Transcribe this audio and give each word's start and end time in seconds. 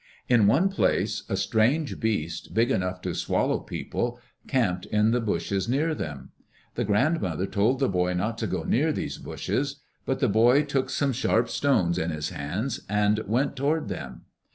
In 0.27 0.47
one 0.47 0.69
place 0.69 1.21
a 1.29 1.37
strange 1.37 1.99
beast, 1.99 2.55
big 2.55 2.71
enough 2.71 3.01
to 3.03 3.13
swallow 3.13 3.59
people, 3.59 4.19
camped 4.47 4.87
in 4.87 5.11
the 5.11 5.21
bushes 5.21 5.69
near 5.69 5.93
them. 5.93 6.31
The 6.73 6.85
grand 6.85 7.21
mother 7.21 7.45
told 7.45 7.77
the 7.77 7.87
boy 7.87 8.15
not 8.15 8.39
to 8.39 8.47
go 8.47 8.63
near 8.63 8.91
these 8.91 9.19
bushes. 9.19 9.81
But 10.07 10.19
the 10.19 10.27
boy 10.27 10.63
took 10.63 10.89
some 10.89 11.13
sharp 11.13 11.49
stones 11.49 11.99
in 11.99 12.09
his 12.09 12.29
hands, 12.29 12.79
and 12.89 13.19
went 13.27 13.55
toward 13.55 13.89
them. 13.89 14.23